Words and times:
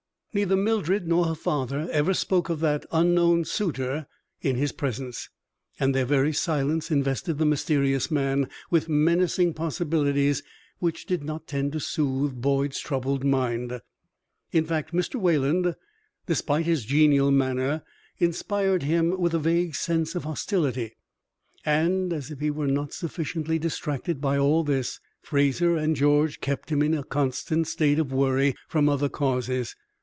Neither 0.33 0.55
Mildred 0.55 1.09
nor 1.09 1.25
her 1.25 1.35
father 1.35 1.89
ever 1.91 2.13
spoke 2.13 2.47
of 2.47 2.61
that 2.61 2.85
unknown 2.93 3.43
suitor 3.43 4.07
in 4.39 4.55
his 4.55 4.71
presence, 4.71 5.27
and 5.77 5.93
their 5.93 6.05
very 6.05 6.31
silence 6.31 6.89
invested 6.89 7.37
the 7.37 7.45
mysterious 7.45 8.09
man 8.09 8.47
with 8.69 8.87
menacing 8.87 9.53
possibilities 9.53 10.41
which 10.79 11.05
did 11.05 11.21
not 11.21 11.47
tend 11.47 11.73
to 11.73 11.81
soothe 11.81 12.33
Boyd's 12.35 12.79
troubled 12.79 13.25
mind. 13.25 13.81
In 14.53 14.63
fact, 14.63 14.93
Mr. 14.93 15.19
Wayland, 15.19 15.75
despite 16.27 16.65
his 16.65 16.85
genial 16.85 17.29
manner, 17.29 17.81
inspired 18.17 18.83
him 18.83 19.19
with 19.19 19.33
a 19.33 19.37
vague 19.39 19.75
sense 19.75 20.15
of 20.15 20.23
hostility, 20.23 20.95
and, 21.65 22.13
as 22.13 22.31
if 22.31 22.39
he 22.39 22.51
were 22.51 22.67
not 22.67 22.93
sufficiently 22.93 23.59
distracted 23.59 24.21
by 24.21 24.37
all 24.37 24.63
this, 24.63 25.01
Fraser 25.21 25.75
and 25.75 25.93
George 25.93 26.39
kept 26.39 26.71
him 26.71 26.81
in 26.81 26.93
a 26.93 27.03
constant 27.03 27.67
state 27.67 27.99
of 27.99 28.13
worry 28.13 28.55
from 28.69 28.87
other 28.87 29.09
causes. 29.09 29.75